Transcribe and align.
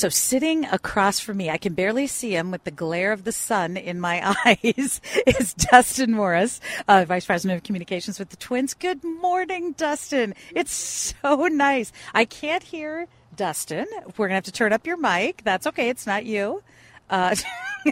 So 0.00 0.08
sitting 0.08 0.64
across 0.64 1.20
from 1.20 1.36
me, 1.36 1.50
I 1.50 1.58
can 1.58 1.74
barely 1.74 2.06
see 2.06 2.34
him 2.34 2.50
with 2.50 2.64
the 2.64 2.70
glare 2.70 3.12
of 3.12 3.24
the 3.24 3.32
sun 3.32 3.76
in 3.76 4.00
my 4.00 4.34
eyes, 4.46 4.98
is 5.26 5.52
Dustin 5.52 6.12
Morse, 6.12 6.58
uh, 6.88 7.04
Vice 7.06 7.26
President 7.26 7.58
of 7.58 7.64
Communications 7.64 8.18
with 8.18 8.30
the 8.30 8.38
Twins. 8.38 8.72
Good 8.72 9.04
morning, 9.04 9.72
Dustin. 9.72 10.32
It's 10.54 10.72
so 10.72 11.48
nice. 11.48 11.92
I 12.14 12.24
can't 12.24 12.62
hear 12.62 13.08
Dustin. 13.36 13.84
We're 14.16 14.28
going 14.28 14.30
to 14.30 14.34
have 14.36 14.44
to 14.44 14.52
turn 14.52 14.72
up 14.72 14.86
your 14.86 14.96
mic. 14.96 15.42
That's 15.44 15.66
okay. 15.66 15.90
It's 15.90 16.06
not 16.06 16.24
you. 16.24 16.62
Uh, 17.10 17.36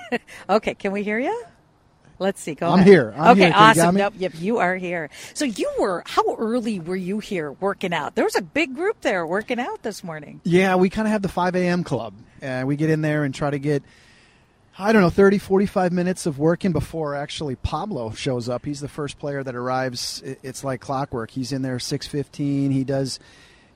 okay, 0.48 0.72
can 0.76 0.92
we 0.92 1.02
hear 1.02 1.18
you? 1.18 1.44
Let's 2.18 2.40
see. 2.40 2.54
Go 2.54 2.66
I'm 2.68 2.80
ahead. 2.80 2.86
here. 2.86 3.14
I'm 3.16 3.32
okay, 3.32 3.44
here. 3.44 3.52
Awesome. 3.54 3.94
Nope, 3.94 4.14
yep, 4.18 4.32
you 4.36 4.58
are 4.58 4.76
here. 4.76 5.08
So 5.34 5.44
you 5.44 5.70
were. 5.78 6.02
How 6.06 6.34
early 6.36 6.80
were 6.80 6.96
you 6.96 7.20
here 7.20 7.52
working 7.52 7.92
out? 7.92 8.14
There 8.16 8.24
was 8.24 8.36
a 8.36 8.42
big 8.42 8.74
group 8.74 9.00
there 9.02 9.26
working 9.26 9.60
out 9.60 9.82
this 9.82 10.02
morning. 10.02 10.40
Yeah, 10.44 10.74
we 10.76 10.90
kind 10.90 11.06
of 11.06 11.12
have 11.12 11.22
the 11.22 11.28
5 11.28 11.54
a.m. 11.54 11.84
club. 11.84 12.14
Uh, 12.42 12.64
we 12.66 12.76
get 12.76 12.90
in 12.90 13.02
there 13.02 13.24
and 13.24 13.34
try 13.34 13.50
to 13.50 13.58
get, 13.58 13.82
I 14.78 14.92
don't 14.92 15.02
know, 15.02 15.10
30, 15.10 15.38
45 15.38 15.92
minutes 15.92 16.26
of 16.26 16.38
working 16.38 16.72
before 16.72 17.14
actually 17.14 17.54
Pablo 17.56 18.10
shows 18.12 18.48
up. 18.48 18.64
He's 18.64 18.80
the 18.80 18.88
first 18.88 19.18
player 19.18 19.42
that 19.42 19.54
arrives. 19.54 20.22
It's 20.42 20.64
like 20.64 20.80
clockwork. 20.80 21.30
He's 21.30 21.52
in 21.52 21.62
there 21.62 21.78
6:15. 21.78 22.72
He 22.72 22.84
does 22.84 23.20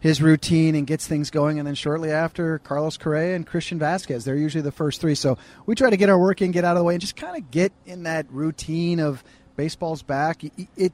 his 0.03 0.21
routine 0.21 0.75
and 0.75 0.85
gets 0.85 1.07
things 1.07 1.31
going, 1.31 1.61
and 1.61 1.67
then 1.67 1.77
shortly 1.77 2.11
after, 2.11 2.59
Carlos 2.59 2.97
Correa 2.97 3.37
and 3.37 3.47
Christian 3.47 3.79
Vasquez. 3.79 4.25
They're 4.25 4.35
usually 4.35 4.63
the 4.63 4.73
first 4.73 5.01
three. 5.01 5.15
So 5.15 5.39
we 5.65 5.77
try 5.77 5.91
to 5.91 5.97
get 5.97 6.11
our 6.11 6.19
work 6.19 6.43
in, 6.43 6.51
get 6.51 6.65
out 6.65 6.73
of 6.77 6.81
the 6.81 6.85
way, 6.85 6.95
and 6.95 7.01
just 7.01 7.15
kind 7.15 7.37
of 7.37 7.53
get 7.53 7.73
in 7.87 8.03
that 8.03 8.27
routine 8.29 8.99
of 8.99 9.23
baseball's 9.55 10.03
back. 10.03 10.43
It, 10.43 10.53
it 10.77 10.93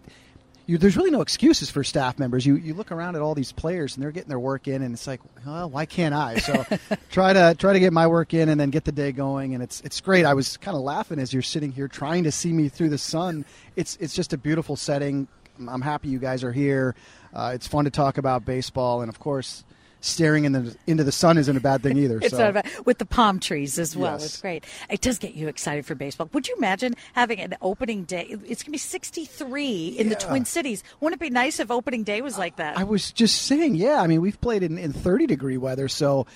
you, 0.66 0.76
there's 0.76 0.98
really 0.98 1.10
no 1.10 1.22
excuses 1.22 1.70
for 1.70 1.82
staff 1.82 2.18
members. 2.18 2.44
You 2.44 2.56
you 2.56 2.74
look 2.74 2.92
around 2.92 3.16
at 3.16 3.22
all 3.22 3.34
these 3.34 3.50
players 3.50 3.96
and 3.96 4.04
they're 4.04 4.10
getting 4.10 4.28
their 4.28 4.38
work 4.38 4.68
in, 4.68 4.82
and 4.82 4.92
it's 4.92 5.06
like, 5.06 5.22
well, 5.46 5.70
why 5.70 5.86
can't 5.86 6.14
I? 6.14 6.36
So 6.36 6.66
try 7.10 7.32
to 7.32 7.56
try 7.58 7.72
to 7.72 7.80
get 7.80 7.94
my 7.94 8.06
work 8.06 8.34
in 8.34 8.50
and 8.50 8.60
then 8.60 8.68
get 8.68 8.84
the 8.84 8.92
day 8.92 9.12
going, 9.12 9.54
and 9.54 9.62
it's 9.62 9.80
it's 9.80 10.02
great. 10.02 10.26
I 10.26 10.34
was 10.34 10.58
kind 10.58 10.76
of 10.76 10.82
laughing 10.82 11.18
as 11.18 11.32
you're 11.32 11.40
sitting 11.40 11.72
here 11.72 11.88
trying 11.88 12.24
to 12.24 12.30
see 12.30 12.52
me 12.52 12.68
through 12.68 12.90
the 12.90 12.98
sun. 12.98 13.46
It's 13.74 13.96
it's 14.00 14.12
just 14.12 14.34
a 14.34 14.36
beautiful 14.36 14.76
setting. 14.76 15.28
I'm 15.66 15.80
happy 15.82 16.08
you 16.08 16.18
guys 16.18 16.44
are 16.44 16.52
here. 16.52 16.94
Uh, 17.32 17.52
it's 17.54 17.66
fun 17.66 17.84
to 17.84 17.90
talk 17.90 18.18
about 18.18 18.44
baseball, 18.44 19.00
and 19.00 19.08
of 19.08 19.18
course, 19.18 19.64
staring 20.00 20.44
in 20.44 20.52
the 20.52 20.76
into 20.86 21.04
the 21.04 21.12
sun 21.12 21.38
isn't 21.38 21.56
a 21.56 21.60
bad 21.60 21.82
thing 21.82 21.96
either. 21.96 22.18
It's 22.22 22.30
so. 22.30 22.38
not 22.38 22.50
about 22.50 22.86
with 22.86 22.98
the 22.98 23.06
palm 23.06 23.40
trees 23.40 23.78
as 23.78 23.96
well. 23.96 24.14
Yes. 24.14 24.24
It's 24.26 24.40
great. 24.40 24.64
It 24.90 25.00
does 25.00 25.18
get 25.18 25.34
you 25.34 25.48
excited 25.48 25.86
for 25.86 25.94
baseball. 25.94 26.28
Would 26.32 26.48
you 26.48 26.56
imagine 26.56 26.94
having 27.14 27.40
an 27.40 27.56
opening 27.60 28.04
day? 28.04 28.26
It's 28.28 28.62
going 28.62 28.66
to 28.66 28.70
be 28.70 28.78
63 28.78 29.86
in 29.98 30.08
the 30.08 30.14
Twin 30.14 30.44
Cities. 30.44 30.84
Wouldn't 31.00 31.20
it 31.20 31.24
be 31.24 31.30
nice 31.30 31.58
if 31.60 31.70
opening 31.70 32.02
day 32.04 32.20
was 32.20 32.38
like 32.38 32.56
that? 32.56 32.76
I 32.78 32.84
was 32.84 33.12
just 33.12 33.42
saying, 33.42 33.76
yeah. 33.76 34.00
I 34.02 34.06
mean, 34.06 34.20
we've 34.20 34.40
played 34.40 34.62
in, 34.62 34.78
in 34.78 34.92
30 34.92 35.26
degree 35.26 35.56
weather, 35.56 35.88
so 35.88 36.26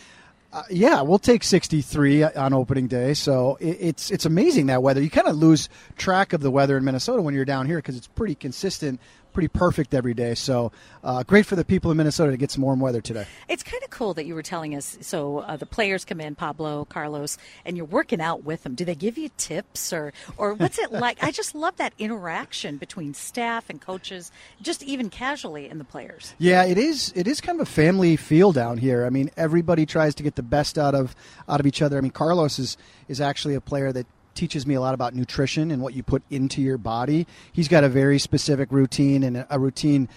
uh, 0.53 0.63
yeah, 0.71 1.01
we'll 1.01 1.19
take 1.19 1.43
63 1.43 2.25
on 2.25 2.53
opening 2.53 2.87
day. 2.87 3.15
So 3.15 3.57
it, 3.61 3.79
it's 3.81 4.11
it's 4.11 4.27
amazing 4.27 4.67
that 4.67 4.83
weather. 4.83 5.01
You 5.01 5.09
kind 5.09 5.29
of 5.29 5.37
lose 5.37 5.69
track 5.97 6.33
of 6.33 6.41
the 6.41 6.51
weather 6.51 6.77
in 6.77 6.85
Minnesota 6.85 7.23
when 7.23 7.35
you're 7.35 7.47
down 7.47 7.67
here 7.67 7.79
because 7.79 7.97
it's 7.97 8.09
pretty 8.09 8.35
consistent, 8.35 9.01
pretty 9.33 9.49
perfect 9.49 9.95
every 9.95 10.15
day. 10.15 10.35
So 10.35 10.73
uh, 11.03 11.23
great 11.23 11.47
for 11.47 11.57
the 11.57 11.65
people 11.65 11.91
in 11.91 11.97
Minnesota 11.97 12.31
to 12.31 12.37
get 12.37 12.51
some 12.51 12.63
warm 12.63 12.81
weather 12.81 13.01
today. 13.01 13.27
It's 13.49 13.63
kind 13.63 13.83
of 13.83 13.91
cool 13.91 14.15
that 14.15 14.27
you 14.27 14.35
were 14.35 14.43
telling 14.43 14.75
us. 14.75 14.99
So 15.01 15.39
uh, 15.39 15.57
the 15.57 15.67
players 15.67 16.05
come 16.05 16.21
in, 16.21 16.35
Pablo, 16.35 16.85
Carlos, 16.85 17.39
and 17.65 17.77
you're 17.77 17.87
working 17.87 18.21
out 18.21 18.45
with 18.45 18.63
them. 18.63 18.75
Do 18.75 18.85
they 18.85 18.95
give 18.95 19.19
you 19.19 19.31
tips 19.37 19.93
or 19.93 20.13
or 20.37 20.55
what's 20.55 20.79
it 20.79 20.93
like? 20.93 21.23
I 21.23 21.31
just 21.31 21.55
love 21.55 21.77
that 21.77 21.93
interaction 21.99 22.77
between 22.77 23.15
staff 23.15 23.69
and 23.71 23.81
coaches, 23.81 24.31
just 24.61 24.83
even 24.83 25.11
casually, 25.11 25.69
in 25.69 25.79
the 25.79 25.85
players. 25.85 26.35
Yeah, 26.39 26.65
it 26.65 26.79
is. 26.79 27.13
It 27.15 27.27
is 27.27 27.41
kind 27.41 27.61
of 27.61 27.69
a 27.69 27.71
family 27.71 28.17
feel 28.17 28.53
down 28.53 28.79
here. 28.79 29.05
I 29.05 29.11
mean, 29.11 29.31
everybody 29.37 29.87
tries 29.87 30.15
to 30.17 30.23
get 30.23 30.37
the 30.37 30.43
best 30.43 30.79
out 30.79 30.95
of 30.95 31.15
out 31.49 31.61
of 31.61 31.67
each 31.67 31.83
other. 31.83 31.99
I 31.99 32.01
mean, 32.01 32.11
Carlos 32.11 32.59
is 32.59 32.77
is 33.09 33.21
actually 33.21 33.55
a 33.55 33.61
player 33.61 33.93
that 33.93 34.07
teaches 34.35 34.67
me 34.67 34.75
a 34.75 34.81
lot 34.81 34.95
about 34.95 35.15
nutrition 35.15 35.71
and 35.71 35.83
what 35.83 35.95
you 35.95 36.03
put 36.03 36.23
into 36.31 36.61
your 36.61 36.79
body. 36.79 37.27
He's 37.53 37.69
got 37.69 37.85
a 37.85 37.89
very 37.89 38.19
specific 38.19 38.71
routine 38.73 39.23
and 39.23 39.47
a 39.49 39.59
routine 39.59 40.09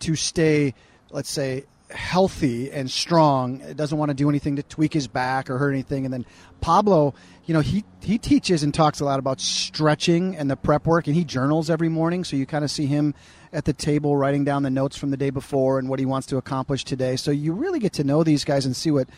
to 0.00 0.16
stay, 0.16 0.74
let's 1.10 1.30
say, 1.30 1.64
healthy 1.90 2.70
and 2.70 2.90
strong. 2.90 3.58
Doesn't 3.74 3.96
want 3.96 4.10
to 4.10 4.14
do 4.14 4.28
anything 4.28 4.56
to 4.56 4.62
tweak 4.62 4.92
his 4.92 5.06
back 5.06 5.50
or 5.50 5.58
hurt 5.58 5.72
anything. 5.72 6.04
And 6.04 6.12
then 6.12 6.26
Pablo, 6.60 7.14
you 7.46 7.54
know, 7.54 7.60
he 7.60 7.84
he 8.00 8.18
teaches 8.18 8.62
and 8.62 8.72
talks 8.72 9.00
a 9.00 9.04
lot 9.04 9.18
about 9.18 9.40
stretching 9.40 10.36
and 10.36 10.50
the 10.50 10.56
prep 10.56 10.86
work, 10.86 11.06
and 11.06 11.14
he 11.14 11.24
journals 11.24 11.70
every 11.70 11.88
morning. 11.88 12.24
So 12.24 12.36
you 12.36 12.46
kind 12.46 12.64
of 12.64 12.70
see 12.70 12.86
him 12.86 13.14
at 13.52 13.64
the 13.64 13.72
table 13.72 14.16
writing 14.16 14.44
down 14.44 14.62
the 14.62 14.70
notes 14.70 14.96
from 14.96 15.10
the 15.10 15.16
day 15.16 15.30
before 15.30 15.78
and 15.78 15.88
what 15.88 15.98
he 15.98 16.06
wants 16.06 16.26
to 16.28 16.36
accomplish 16.36 16.84
today. 16.84 17.16
So 17.16 17.30
you 17.30 17.52
really 17.52 17.78
get 17.78 17.92
to 17.94 18.04
know 18.04 18.24
these 18.24 18.44
guys 18.44 18.66
and 18.66 18.74
see 18.74 18.90
what 18.90 19.08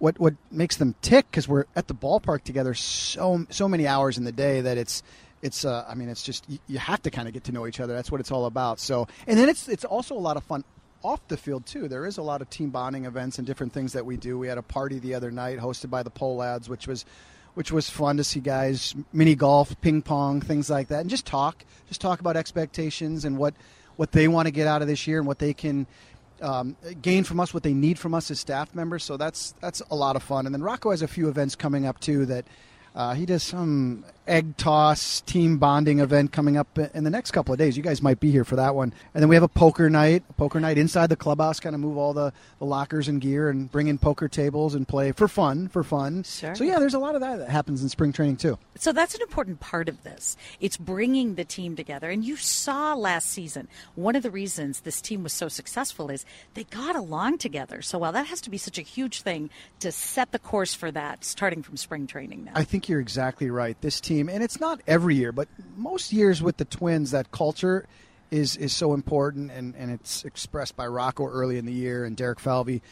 what 0.00 0.18
what 0.18 0.34
makes 0.50 0.76
them 0.76 0.96
tick 1.02 1.26
because 1.30 1.46
we're 1.46 1.66
at 1.76 1.86
the 1.86 1.94
ballpark 1.94 2.42
together 2.42 2.74
so 2.74 3.46
so 3.50 3.68
many 3.68 3.86
hours 3.86 4.18
in 4.18 4.24
the 4.24 4.32
day 4.32 4.60
that 4.62 4.76
it's 4.76 5.02
it's 5.42 5.64
uh, 5.64 5.84
I 5.88 5.94
mean 5.94 6.08
it's 6.08 6.22
just 6.22 6.48
you, 6.48 6.58
you 6.66 6.78
have 6.78 7.00
to 7.02 7.10
kind 7.10 7.28
of 7.28 7.34
get 7.34 7.44
to 7.44 7.52
know 7.52 7.66
each 7.66 7.80
other. 7.80 7.94
That's 7.94 8.10
what 8.10 8.20
it's 8.20 8.32
all 8.32 8.46
about. 8.46 8.80
So 8.80 9.06
and 9.26 9.38
then 9.38 9.48
it's 9.48 9.68
it's 9.68 9.84
also 9.84 10.16
a 10.16 10.18
lot 10.18 10.36
of 10.36 10.42
fun 10.42 10.64
off 11.02 11.26
the 11.28 11.36
field 11.36 11.66
too. 11.66 11.86
There 11.86 12.06
is 12.06 12.18
a 12.18 12.22
lot 12.22 12.42
of 12.42 12.50
team 12.50 12.70
bonding 12.70 13.04
events 13.04 13.38
and 13.38 13.46
different 13.46 13.72
things 13.72 13.92
that 13.92 14.04
we 14.04 14.16
do. 14.16 14.38
We 14.38 14.48
had 14.48 14.58
a 14.58 14.62
party 14.62 14.98
the 14.98 15.14
other 15.14 15.30
night 15.30 15.58
hosted 15.58 15.90
by 15.90 16.02
the 16.02 16.10
Pohlads, 16.10 16.68
which 16.68 16.86
was 16.86 17.04
which 17.54 17.72
was 17.72 17.90
fun 17.90 18.16
to 18.16 18.24
see 18.24 18.40
guys 18.40 18.94
mini 19.12 19.34
golf, 19.34 19.78
ping 19.80 20.02
pong, 20.02 20.40
things 20.40 20.70
like 20.70 20.88
that, 20.88 21.00
and 21.00 21.10
just 21.10 21.26
talk, 21.26 21.64
just 21.88 22.00
talk 22.00 22.20
about 22.20 22.36
expectations 22.36 23.24
and 23.24 23.36
what 23.36 23.54
what 23.96 24.12
they 24.12 24.28
want 24.28 24.46
to 24.46 24.50
get 24.50 24.66
out 24.66 24.80
of 24.80 24.88
this 24.88 25.06
year 25.06 25.18
and 25.18 25.26
what 25.26 25.38
they 25.38 25.52
can 25.52 25.86
um, 26.40 26.76
gain 27.00 27.24
from 27.24 27.40
us, 27.40 27.52
what 27.52 27.62
they 27.62 27.74
need 27.74 27.98
from 27.98 28.14
us 28.14 28.30
as 28.30 28.40
staff 28.40 28.74
members. 28.74 29.04
So 29.04 29.16
that's 29.16 29.52
that's 29.60 29.82
a 29.90 29.96
lot 29.96 30.16
of 30.16 30.22
fun. 30.22 30.46
And 30.46 30.54
then 30.54 30.62
Rocco 30.62 30.90
has 30.90 31.02
a 31.02 31.08
few 31.08 31.28
events 31.28 31.54
coming 31.54 31.86
up 31.86 32.00
too 32.00 32.26
that. 32.26 32.44
Uh, 32.94 33.14
he 33.14 33.26
does 33.26 33.42
some 33.42 34.04
egg 34.26 34.56
toss 34.56 35.20
team 35.22 35.58
bonding 35.58 35.98
event 35.98 36.30
coming 36.30 36.56
up 36.56 36.78
in 36.78 37.02
the 37.04 37.10
next 37.10 37.32
couple 37.32 37.52
of 37.52 37.58
days. 37.58 37.76
You 37.76 37.82
guys 37.82 38.00
might 38.00 38.20
be 38.20 38.30
here 38.30 38.44
for 38.44 38.56
that 38.56 38.74
one. 38.74 38.92
And 39.12 39.22
then 39.22 39.28
we 39.28 39.34
have 39.34 39.42
a 39.42 39.48
poker 39.48 39.90
night, 39.90 40.22
a 40.30 40.32
poker 40.34 40.60
night 40.60 40.78
inside 40.78 41.08
the 41.08 41.16
clubhouse, 41.16 41.58
kind 41.58 41.74
of 41.74 41.80
move 41.80 41.96
all 41.96 42.12
the, 42.12 42.32
the 42.58 42.64
lockers 42.64 43.08
and 43.08 43.20
gear 43.20 43.50
and 43.50 43.70
bring 43.70 43.88
in 43.88 43.98
poker 43.98 44.28
tables 44.28 44.74
and 44.74 44.86
play 44.86 45.10
for 45.12 45.26
fun, 45.26 45.68
for 45.68 45.82
fun. 45.82 46.22
Sure. 46.22 46.54
So, 46.54 46.64
yeah, 46.64 46.78
there's 46.78 46.94
a 46.94 46.98
lot 46.98 47.16
of 47.16 47.20
that 47.22 47.38
that 47.38 47.48
happens 47.48 47.82
in 47.82 47.88
spring 47.88 48.12
training 48.12 48.36
too. 48.36 48.58
So 48.76 48.92
that's 48.92 49.14
an 49.14 49.22
important 49.22 49.60
part 49.60 49.88
of 49.88 50.02
this. 50.04 50.36
It's 50.60 50.76
bringing 50.76 51.34
the 51.34 51.44
team 51.44 51.74
together. 51.74 52.08
And 52.10 52.24
you 52.24 52.36
saw 52.36 52.94
last 52.94 53.28
season, 53.30 53.68
one 53.96 54.14
of 54.14 54.22
the 54.22 54.30
reasons 54.30 54.80
this 54.80 55.00
team 55.00 55.24
was 55.24 55.32
so 55.32 55.48
successful 55.48 56.08
is 56.08 56.24
they 56.54 56.64
got 56.64 56.94
along 56.94 57.38
together. 57.38 57.82
So 57.82 57.98
while 57.98 58.12
that 58.12 58.26
has 58.26 58.40
to 58.42 58.50
be 58.50 58.58
such 58.58 58.78
a 58.78 58.82
huge 58.82 59.22
thing 59.22 59.50
to 59.80 59.90
set 59.90 60.30
the 60.30 60.38
course 60.38 60.72
for 60.72 60.90
that 60.92 61.24
starting 61.24 61.62
from 61.62 61.76
spring 61.76 62.06
training 62.06 62.44
now. 62.44 62.52
I 62.54 62.64
think 62.64 62.79
you're 62.88 63.00
exactly 63.00 63.50
right. 63.50 63.80
This 63.80 64.00
team, 64.00 64.28
and 64.28 64.42
it's 64.42 64.60
not 64.60 64.80
every 64.86 65.16
year, 65.16 65.32
but 65.32 65.48
most 65.76 66.12
years 66.12 66.42
with 66.42 66.56
the 66.56 66.64
Twins, 66.64 67.10
that 67.10 67.30
culture 67.30 67.86
is 68.30 68.56
is 68.56 68.72
so 68.72 68.94
important, 68.94 69.50
and, 69.50 69.74
and 69.76 69.90
it's 69.90 70.24
expressed 70.24 70.76
by 70.76 70.86
Rocco 70.86 71.26
early 71.26 71.58
in 71.58 71.66
the 71.66 71.72
year 71.72 72.04
and 72.04 72.16
Derek 72.16 72.40
Falvey. 72.40 72.82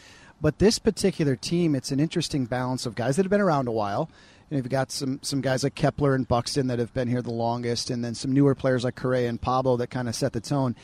But 0.41 0.59
this 0.59 0.79
particular 0.79 1.37
team, 1.37 1.75
it's 1.75 1.91
an 1.91 2.01
interesting 2.01 2.47
balance 2.47 2.87
of 2.87 2.95
guys 2.95 3.17
that 3.17 3.25
have 3.25 3.31
been 3.31 3.41
around 3.41 3.67
a 3.67 3.73
while. 3.73 4.09
know, 4.51 4.57
you've 4.59 4.69
got 4.69 4.91
some 4.91 5.21
some 5.23 5.41
guys 5.41 5.65
like 5.65 5.75
Kepler 5.75 6.15
and 6.15 6.27
Buxton 6.27 6.69
that 6.69 6.79
have 6.79 6.95
been 6.95 7.09
here 7.09 7.23
the 7.23 7.31
longest, 7.31 7.91
and 7.91 8.05
then 8.05 8.15
some 8.15 8.33
newer 8.33 8.55
players 8.55 8.85
like 8.85 8.97
Correa 8.97 9.29
and 9.29 9.41
Pablo 9.41 9.77
that 9.77 9.89
kind 9.89 10.09
of 10.09 10.15
set 10.15 10.33
the 10.33 10.41
tone. 10.41 10.75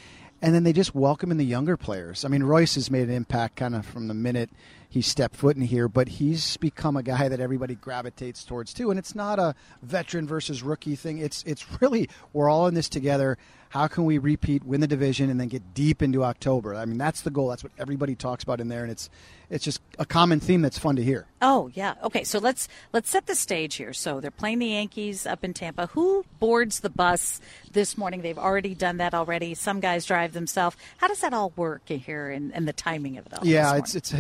And 0.43 0.55
then 0.55 0.65
they 0.65 0.75
just 0.75 0.95
welcome 0.95 1.31
in 1.31 1.39
the 1.39 1.45
younger 1.45 1.77
players. 1.77 2.25
I 2.25 2.29
mean, 2.29 2.43
Royce 2.43 2.75
has 2.75 2.91
made 2.91 3.09
an 3.09 3.15
impact 3.15 3.57
kind 3.57 3.75
of 3.75 3.87
from 3.87 4.09
the 4.09 4.15
minute 4.15 4.51
he 4.95 5.03
stepped 5.03 5.35
foot 5.35 5.57
in 5.57 5.63
here, 5.63 5.89
but 5.89 6.07
he's 6.07 6.57
become 6.59 6.97
a 6.97 7.03
guy 7.03 7.29
that 7.29 7.41
everybody 7.41 7.75
gravitates 7.75 8.45
towards 8.45 8.73
too. 8.73 8.91
And 8.91 8.99
it's 8.99 9.13
not 9.13 9.41
a 9.41 9.57
veteran 9.83 10.25
versus 10.25 10.63
rookie 10.63 10.95
thing. 10.95 11.19
It's 11.19 11.43
it's 11.43 11.67
really 11.81 12.09
we're 12.33 12.49
all 12.49 12.69
in 12.69 12.75
this 12.75 12.89
together. 12.89 13.37
How 13.71 13.89
can 13.89 14.05
we 14.05 14.19
repeat, 14.19 14.63
win 14.63 14.81
the 14.81 14.87
division, 14.87 15.31
and 15.31 15.41
then 15.41 15.49
get 15.49 15.75
deep 15.75 16.01
into 16.01 16.23
October? 16.23 16.77
I 16.77 16.85
mean, 16.85 16.97
that's 16.97 17.23
the 17.23 17.31
goal. 17.31 17.49
That's 17.49 17.65
what 17.65 17.73
everybody 17.77 18.15
talks 18.15 18.45
about 18.45 18.61
in 18.61 18.69
there, 18.69 18.83
and 18.83 18.93
it's 18.93 19.11
it's 19.51 19.65
just 19.65 19.81
a 19.99 20.07
common 20.07 20.39
theme 20.41 20.63
that's 20.63 20.79
fun 20.79 20.95
to 20.97 21.03
hear. 21.03 21.27
Oh 21.43 21.71
yeah. 21.75 21.95
Okay, 22.03 22.23
so 22.25 22.39
let's 22.39 22.69
let's 22.93 23.11
set 23.11 23.27
the 23.27 23.35
stage 23.35 23.75
here. 23.75 23.93
So 23.93 24.21
they're 24.21 24.31
playing 24.31 24.61
the 24.61 24.67
Yankees 24.67 25.27
up 25.27 25.45
in 25.45 25.55
Tampa. 25.55 25.87
Who 25.89 26.25
boards 26.39 26.81
the 26.81 26.91
bus 26.91 27.41
this 27.73 27.99
morning? 27.99 28.23
They've 28.23 28.39
already 28.39 28.75
done 28.75 28.99
that 28.99 29.13
already. 29.13 29.55
Some 29.55 29.81
guys 29.81 30.07
drive 30.07 30.35
themselves. 30.35 30.77
How 30.99 31.09
does 31.09 31.21
that 31.21 31.35
all 31.35 31.53
work 31.57 31.89
here 31.89 32.31
and, 32.31 32.55
and 32.55 32.69
the 32.69 32.73
timing 32.73 33.19
of 33.19 33.27
it 33.27 33.35
all? 33.35 33.47
Yeah, 33.47 33.77
it's 33.77 33.95
it's 33.95 34.15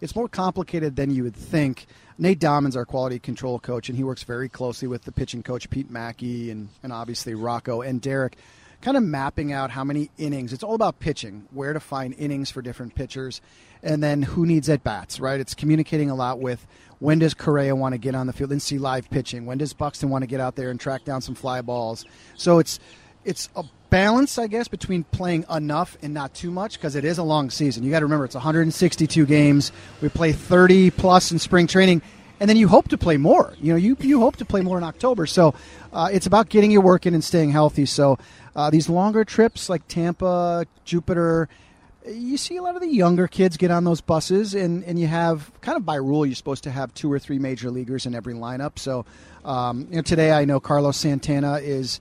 it's 0.00 0.14
more 0.20 0.28
complicated 0.28 0.96
than 0.96 1.10
you 1.10 1.22
would 1.22 1.34
think. 1.34 1.86
Nate 2.18 2.38
Dammann's 2.38 2.76
our 2.76 2.84
quality 2.84 3.18
control 3.18 3.58
coach, 3.58 3.88
and 3.88 3.96
he 3.96 4.04
works 4.04 4.22
very 4.22 4.50
closely 4.50 4.86
with 4.86 5.04
the 5.04 5.12
pitching 5.12 5.42
coach 5.42 5.70
Pete 5.70 5.90
Maki 5.90 6.50
and 6.50 6.68
and 6.82 6.92
obviously 6.92 7.34
Rocco 7.34 7.80
and 7.80 8.02
Derek 8.02 8.36
kind 8.82 8.98
of 8.98 9.02
mapping 9.02 9.50
out 9.50 9.70
how 9.70 9.82
many 9.82 10.10
innings. 10.18 10.52
It's 10.52 10.62
all 10.62 10.74
about 10.74 11.00
pitching, 11.00 11.48
where 11.52 11.72
to 11.72 11.80
find 11.80 12.14
innings 12.18 12.50
for 12.50 12.60
different 12.60 12.94
pitchers, 12.94 13.40
and 13.82 14.02
then 14.02 14.20
who 14.20 14.44
needs 14.44 14.68
at 14.68 14.84
bats, 14.84 15.20
right? 15.20 15.40
It's 15.40 15.54
communicating 15.54 16.10
a 16.10 16.14
lot 16.14 16.38
with 16.38 16.66
when 16.98 17.18
does 17.18 17.32
Correa 17.32 17.74
want 17.74 17.94
to 17.94 17.98
get 17.98 18.14
on 18.14 18.26
the 18.26 18.34
field 18.34 18.52
and 18.52 18.60
see 18.60 18.76
live 18.76 19.08
pitching? 19.08 19.46
When 19.46 19.56
does 19.56 19.72
Buxton 19.72 20.10
want 20.10 20.20
to 20.20 20.26
get 20.26 20.38
out 20.40 20.54
there 20.54 20.68
and 20.70 20.78
track 20.78 21.04
down 21.06 21.22
some 21.22 21.34
fly 21.34 21.62
balls? 21.62 22.04
So 22.36 22.58
it's 22.58 22.78
it's 23.24 23.48
a 23.56 23.64
balance, 23.90 24.38
I 24.38 24.46
guess, 24.46 24.68
between 24.68 25.04
playing 25.04 25.44
enough 25.50 25.98
and 26.02 26.14
not 26.14 26.32
too 26.32 26.50
much 26.50 26.74
because 26.74 26.96
it 26.96 27.04
is 27.04 27.18
a 27.18 27.22
long 27.22 27.50
season. 27.50 27.84
You 27.84 27.90
got 27.90 27.98
to 28.00 28.06
remember 28.06 28.24
it's 28.24 28.34
162 28.34 29.26
games. 29.26 29.72
We 30.00 30.08
play 30.08 30.32
30 30.32 30.92
plus 30.92 31.32
in 31.32 31.38
spring 31.38 31.66
training, 31.66 32.00
and 32.38 32.48
then 32.48 32.56
you 32.56 32.68
hope 32.68 32.88
to 32.88 32.98
play 32.98 33.16
more. 33.16 33.54
You 33.60 33.72
know, 33.72 33.76
you 33.76 33.96
you 34.00 34.20
hope 34.20 34.36
to 34.36 34.44
play 34.44 34.62
more 34.62 34.78
in 34.78 34.84
October. 34.84 35.26
So 35.26 35.54
uh, 35.92 36.08
it's 36.12 36.26
about 36.26 36.48
getting 36.48 36.70
your 36.70 36.82
work 36.82 37.04
in 37.04 37.14
and 37.14 37.22
staying 37.22 37.50
healthy. 37.50 37.84
So 37.84 38.18
uh, 38.56 38.70
these 38.70 38.88
longer 38.88 39.24
trips 39.24 39.68
like 39.68 39.86
Tampa, 39.88 40.64
Jupiter, 40.84 41.48
you 42.06 42.36
see 42.36 42.56
a 42.56 42.62
lot 42.62 42.76
of 42.76 42.80
the 42.80 42.88
younger 42.88 43.28
kids 43.28 43.56
get 43.56 43.70
on 43.70 43.84
those 43.84 44.00
buses, 44.00 44.54
and, 44.54 44.84
and 44.84 44.98
you 44.98 45.06
have 45.06 45.50
kind 45.60 45.76
of 45.76 45.84
by 45.84 45.96
rule 45.96 46.24
you're 46.24 46.34
supposed 46.34 46.64
to 46.64 46.70
have 46.70 46.94
two 46.94 47.12
or 47.12 47.18
three 47.18 47.38
major 47.38 47.70
leaguers 47.70 48.06
in 48.06 48.14
every 48.14 48.34
lineup. 48.34 48.78
So, 48.78 49.04
um, 49.44 49.86
you 49.90 49.96
know, 49.96 50.02
today 50.02 50.32
I 50.32 50.44
know 50.44 50.60
Carlos 50.60 50.96
Santana 50.96 51.58
is 51.58 52.00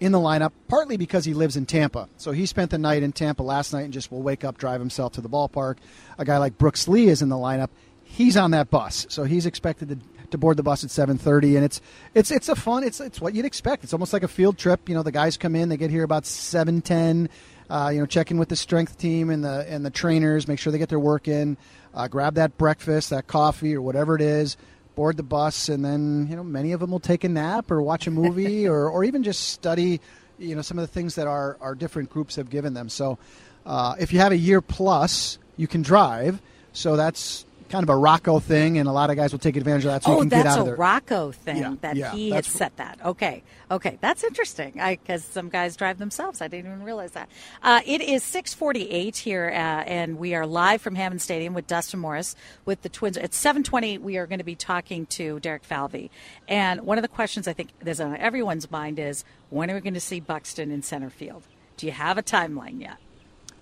in 0.00 0.12
the 0.12 0.18
lineup 0.18 0.52
partly 0.68 0.96
because 0.96 1.24
he 1.24 1.34
lives 1.34 1.56
in 1.56 1.66
Tampa. 1.66 2.08
So 2.16 2.32
he 2.32 2.46
spent 2.46 2.70
the 2.70 2.78
night 2.78 3.02
in 3.02 3.12
Tampa 3.12 3.42
last 3.42 3.72
night 3.72 3.82
and 3.82 3.92
just 3.92 4.10
will 4.10 4.22
wake 4.22 4.44
up, 4.44 4.58
drive 4.58 4.80
himself 4.80 5.12
to 5.14 5.20
the 5.20 5.28
ballpark. 5.28 5.76
A 6.18 6.24
guy 6.24 6.38
like 6.38 6.58
Brooks 6.58 6.88
Lee 6.88 7.08
is 7.08 7.22
in 7.22 7.28
the 7.28 7.36
lineup. 7.36 7.70
He's 8.02 8.36
on 8.36 8.52
that 8.52 8.70
bus, 8.70 9.06
so 9.08 9.24
he's 9.24 9.46
expected 9.46 9.88
to 9.88 9.98
to 10.30 10.38
board 10.38 10.56
the 10.56 10.62
bus 10.62 10.84
at 10.84 10.90
7:30, 10.90 11.56
and 11.56 11.64
it's 11.64 11.80
it's 12.14 12.30
it's 12.30 12.48
a 12.48 12.56
fun. 12.56 12.84
It's 12.84 13.00
it's 13.00 13.20
what 13.20 13.34
you'd 13.34 13.44
expect. 13.44 13.84
It's 13.84 13.92
almost 13.92 14.12
like 14.12 14.22
a 14.22 14.28
field 14.28 14.58
trip. 14.58 14.88
You 14.88 14.94
know, 14.94 15.02
the 15.02 15.12
guys 15.12 15.36
come 15.36 15.54
in, 15.54 15.68
they 15.68 15.76
get 15.76 15.90
here 15.90 16.02
about 16.02 16.24
7:10. 16.24 17.28
Uh, 17.70 17.90
you 17.94 18.00
know, 18.00 18.06
check 18.06 18.30
in 18.30 18.38
with 18.38 18.50
the 18.50 18.56
strength 18.56 18.98
team 18.98 19.30
and 19.30 19.44
the 19.44 19.64
and 19.68 19.86
the 19.86 19.90
trainers, 19.90 20.46
make 20.46 20.58
sure 20.58 20.70
they 20.70 20.78
get 20.78 20.90
their 20.90 21.00
work 21.00 21.28
in. 21.28 21.56
Uh, 21.94 22.08
grab 22.08 22.34
that 22.34 22.58
breakfast, 22.58 23.10
that 23.10 23.26
coffee, 23.26 23.74
or 23.74 23.80
whatever 23.80 24.16
it 24.16 24.20
is. 24.20 24.56
Board 24.94 25.16
the 25.16 25.22
bus, 25.22 25.68
and 25.68 25.84
then 25.84 26.26
you 26.28 26.36
know 26.36 26.44
many 26.44 26.72
of 26.72 26.80
them 26.80 26.90
will 26.90 27.00
take 27.00 27.24
a 27.24 27.28
nap 27.28 27.70
or 27.70 27.82
watch 27.82 28.06
a 28.06 28.10
movie 28.10 28.68
or 28.68 28.88
or 28.88 29.04
even 29.04 29.22
just 29.22 29.48
study. 29.48 30.00
You 30.38 30.54
know 30.54 30.62
some 30.62 30.78
of 30.78 30.82
the 30.82 30.92
things 30.92 31.14
that 31.16 31.26
our 31.26 31.56
our 31.60 31.74
different 31.74 32.10
groups 32.10 32.36
have 32.36 32.50
given 32.50 32.74
them. 32.74 32.88
So 32.88 33.18
uh, 33.66 33.96
if 33.98 34.12
you 34.12 34.18
have 34.20 34.32
a 34.32 34.36
year 34.36 34.60
plus, 34.60 35.38
you 35.56 35.66
can 35.66 35.82
drive. 35.82 36.40
So 36.72 36.96
that's 36.96 37.44
kind 37.68 37.82
of 37.82 37.88
a 37.88 37.96
Rocco 37.96 38.38
thing, 38.38 38.78
and 38.78 38.88
a 38.88 38.92
lot 38.92 39.10
of 39.10 39.16
guys 39.16 39.32
will 39.32 39.38
take 39.38 39.56
advantage 39.56 39.84
of 39.84 39.90
that. 39.92 40.04
So 40.04 40.12
oh, 40.12 40.14
you 40.14 40.20
can 40.20 40.28
that's 40.28 40.42
get 40.44 40.52
out 40.52 40.58
a 40.58 40.60
of 40.60 40.66
there. 40.66 40.76
Rocco 40.76 41.32
thing 41.32 41.56
Yeah, 41.56 41.74
that 41.80 41.96
yeah, 41.96 42.12
he 42.12 42.30
had 42.30 42.44
set 42.44 42.76
that. 42.76 42.98
Okay, 43.04 43.42
okay, 43.70 43.98
that's 44.00 44.22
interesting. 44.24 44.74
Because 44.74 45.24
some 45.24 45.48
guys 45.48 45.76
drive 45.76 45.98
themselves. 45.98 46.40
I 46.40 46.48
didn't 46.48 46.70
even 46.72 46.84
realize 46.84 47.12
that. 47.12 47.28
Uh, 47.62 47.80
it 47.86 48.00
is 48.00 48.22
six 48.22 48.54
forty-eight 48.54 49.16
here, 49.16 49.48
uh, 49.48 49.54
and 49.54 50.18
we 50.18 50.34
are 50.34 50.46
live 50.46 50.82
from 50.82 50.94
Hammond 50.94 51.22
Stadium 51.22 51.54
with 51.54 51.66
Dustin 51.66 52.00
Morse 52.00 52.36
with 52.64 52.82
the 52.82 52.88
Twins. 52.88 53.16
At 53.16 53.34
seven 53.34 53.62
twenty, 53.62 53.98
we 53.98 54.16
are 54.16 54.26
going 54.26 54.38
to 54.38 54.44
be 54.44 54.54
talking 54.56 55.06
to 55.06 55.40
Derek 55.40 55.64
Falvey, 55.64 56.10
and 56.48 56.82
one 56.82 56.98
of 56.98 57.02
the 57.02 57.08
questions 57.08 57.48
I 57.48 57.52
think 57.52 57.70
that's 57.80 58.00
on 58.00 58.16
everyone's 58.16 58.70
mind 58.70 58.98
is 58.98 59.24
when 59.50 59.70
are 59.70 59.74
we 59.74 59.80
going 59.80 59.94
to 59.94 60.00
see 60.00 60.20
Buxton 60.20 60.70
in 60.70 60.82
center 60.82 61.10
field? 61.10 61.42
Do 61.76 61.86
you 61.86 61.92
have 61.92 62.18
a 62.18 62.22
timeline 62.22 62.80
yet? 62.80 62.98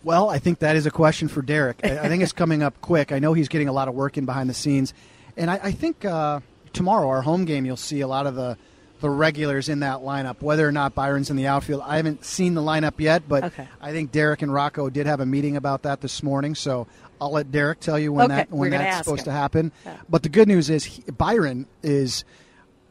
Well, 0.04 0.28
I 0.30 0.38
think 0.38 0.58
that 0.60 0.74
is 0.76 0.86
a 0.86 0.90
question 0.90 1.28
for 1.28 1.42
Derek. 1.42 1.80
I, 1.84 2.00
I 2.00 2.08
think 2.08 2.22
it's 2.22 2.32
coming 2.32 2.62
up 2.62 2.80
quick. 2.80 3.12
I 3.12 3.18
know 3.18 3.32
he's 3.34 3.48
getting 3.48 3.68
a 3.68 3.72
lot 3.72 3.88
of 3.88 3.94
work 3.94 4.18
in 4.18 4.24
behind 4.26 4.50
the 4.50 4.54
scenes, 4.54 4.92
and 5.36 5.50
I, 5.50 5.60
I 5.62 5.70
think 5.72 6.04
uh, 6.04 6.40
tomorrow, 6.72 7.08
our 7.08 7.22
home 7.22 7.44
game, 7.44 7.64
you'll 7.64 7.76
see 7.76 8.00
a 8.00 8.08
lot 8.08 8.26
of 8.26 8.34
the 8.34 8.56
the 9.00 9.10
regulars 9.10 9.68
in 9.68 9.80
that 9.80 9.98
lineup. 9.98 10.40
Whether 10.42 10.66
or 10.66 10.70
not 10.72 10.94
Byron's 10.94 11.28
in 11.30 11.36
the 11.36 11.46
outfield, 11.48 11.82
I 11.84 11.96
haven't 11.96 12.24
seen 12.24 12.54
the 12.54 12.60
lineup 12.62 12.94
yet, 12.98 13.28
but 13.28 13.42
Okay. 13.44 13.66
I 13.80 13.90
think 13.90 14.12
Derek 14.12 14.42
and 14.42 14.52
Rocco 14.52 14.88
did 14.90 15.06
have 15.06 15.18
a 15.20 15.26
meeting 15.26 15.56
about 15.56 15.82
that 15.82 16.00
this 16.00 16.22
morning. 16.22 16.54
So 16.54 16.86
I'll 17.20 17.32
let 17.32 17.50
Derek 17.50 17.80
tell 17.80 17.98
you 17.98 18.12
when 18.12 18.26
Okay, 18.26 18.36
that 18.36 18.50
when 18.52 18.70
that's 18.70 18.98
supposed 18.98 19.22
him. 19.22 19.24
to 19.26 19.32
happen. 19.32 19.72
Yeah. 19.84 19.96
But 20.08 20.22
the 20.22 20.28
good 20.28 20.46
news 20.48 20.70
is 20.70 20.84
he, 20.84 21.02
Byron 21.10 21.66
is. 21.82 22.24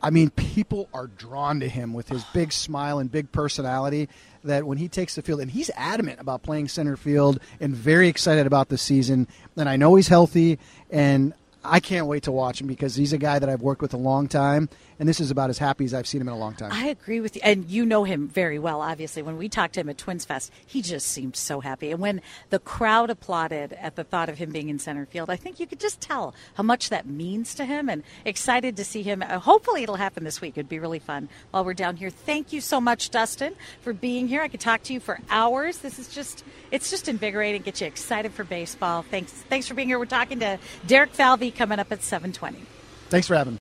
I 0.04 0.10
mean, 0.10 0.31
people 0.31 0.90
are 0.96 1.06
drawn 1.08 1.60
to 1.60 1.69
him 1.69 1.94
with 1.94 2.10
his 2.10 2.24
big 2.34 2.52
smile 2.52 2.98
and 2.98 3.12
big 3.12 3.31
personality. 3.31 4.10
That 4.44 4.66
when 4.66 4.80
he 4.80 4.88
takes 4.88 5.16
the 5.16 5.22
field, 5.22 5.40
and 5.40 5.52
he's 5.52 5.70
adamant 5.76 6.20
about 6.20 6.42
playing 6.42 6.68
center 6.68 6.98
field 6.98 7.40
and 7.60 7.76
very 7.76 8.08
excited 8.08 8.48
about 8.48 8.70
the 8.70 8.78
season. 8.78 9.28
And 9.56 9.70
I 9.70 9.76
know 9.76 9.96
he's 9.96 10.08
healthy, 10.08 10.58
and 10.90 11.34
I 11.64 11.80
can't 11.80 12.08
wait 12.08 12.24
to 12.24 12.32
watch 12.32 12.60
him 12.60 12.68
because 12.68 12.96
he's 12.96 13.14
a 13.14 13.20
guy 13.20 13.38
that 13.38 13.50
I've 13.50 13.62
worked 13.62 13.82
with 13.82 13.94
a 13.94 13.98
long 13.98 14.28
time, 14.28 14.68
and 15.01 15.09
this 15.09 15.19
is 15.19 15.31
about 15.31 15.50
as 15.50 15.57
happy 15.57 15.83
as 15.83 15.95
I've 15.95 16.06
seen 16.06 16.21
him 16.21 16.27
in 16.27 16.33
a 16.36 16.38
long 16.38 16.53
time. 16.53 16.71
I 16.71 16.86
agree 16.86 17.21
with 17.21 17.36
you. 17.36 17.42
And 17.44 17.68
you 17.68 17.88
know 17.88 18.03
him 18.03 18.27
very 18.27 18.59
well, 18.59 18.81
obviously. 18.81 19.24
When 19.24 19.36
we 19.36 19.50
talked 19.50 19.74
to 19.74 19.80
him 19.80 19.89
at 19.89 19.98
Twins 19.98 20.25
Fest, 20.25 20.51
he 20.63 20.83
just 20.83 21.07
seemed 21.07 21.36
so 21.36 21.59
happy. 21.59 21.89
And 21.89 22.00
when 22.00 22.21
the 22.51 22.59
crowd 22.59 23.09
applauded 23.09 23.74
at 23.74 23.95
the 23.95 24.03
thought 24.03 24.30
of 24.30 24.38
him 24.38 24.51
being 24.51 24.69
in 24.69 24.77
center 24.77 25.07
field, 25.07 25.31
I 25.31 25.38
think 25.38 25.59
you 25.59 25.65
could 25.65 25.80
just 25.80 26.01
tell 26.01 26.36
how 26.53 26.62
much 26.62 26.89
that 26.89 27.07
means 27.07 27.56
to 27.56 27.65
him 27.65 27.89
and 27.89 28.03
excited 28.25 28.77
to 28.77 28.86
see 28.86 29.01
him. 29.01 29.24
Uh, 29.24 29.39
hopefully, 29.39 29.81
it'll 29.81 29.95
happen 29.95 30.24
this 30.24 30.39
week. 30.39 30.53
It'd 30.56 30.69
be 30.69 30.77
really 30.77 31.00
fun 31.00 31.30
while 31.50 31.65
we're 31.65 31.74
down 31.74 31.98
here. 31.98 32.12
Thank 32.12 32.53
you 32.53 32.62
so 32.62 32.80
much, 32.80 33.09
Dustin, 33.09 33.56
for 33.81 33.94
being 33.94 34.27
here. 34.27 34.44
I 34.44 34.50
could 34.50 34.59
talk 34.59 34.83
to 34.83 34.94
you 34.94 35.00
for 35.00 35.18
hours. 35.31 35.80
This 35.80 35.98
is 35.98 36.09
just, 36.09 36.44
it's 36.69 36.92
just 36.92 37.07
invigorating, 37.07 37.63
get 37.63 37.81
you 37.81 37.88
excited 37.88 38.34
for 38.34 38.43
baseball. 38.43 39.01
Thanks, 39.01 39.31
thanks 39.31 39.67
for 39.67 39.74
being 39.74 39.88
here. 39.88 39.98
We're 39.98 40.05
talking 40.05 40.41
to 40.41 40.60
Derek 40.86 41.10
Falvey 41.10 41.50
coming 41.50 41.79
up 41.79 41.91
at 41.91 42.03
720. 42.03 42.67
Thanks 43.10 43.25
for 43.25 43.36
having 43.36 43.53
me. 43.53 43.61